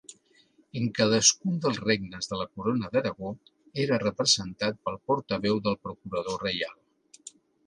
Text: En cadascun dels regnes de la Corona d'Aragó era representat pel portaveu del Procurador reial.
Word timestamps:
En 0.79 0.85
cadascun 0.99 1.59
dels 1.65 1.81
regnes 1.83 2.31
de 2.31 2.39
la 2.39 2.47
Corona 2.55 2.89
d'Aragó 2.95 3.35
era 3.85 4.01
representat 4.05 4.81
pel 4.89 4.99
portaveu 5.11 5.61
del 5.69 5.79
Procurador 5.87 6.43
reial. 6.47 7.33